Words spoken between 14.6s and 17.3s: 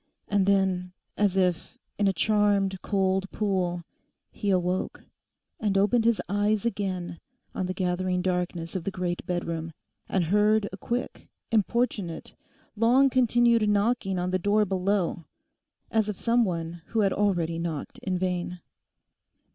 below, as of some one who had